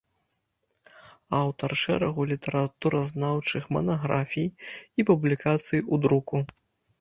[1.39, 6.37] Аўтар шэрагу літаратуразнаўчых манаграфій і публікацый у друку.